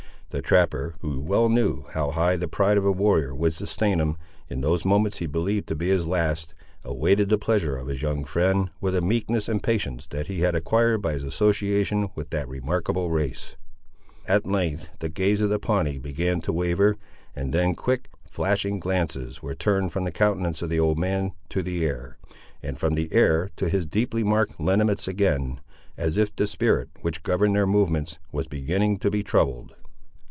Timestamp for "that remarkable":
12.29-13.11